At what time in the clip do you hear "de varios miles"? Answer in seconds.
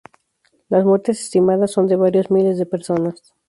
1.85-2.57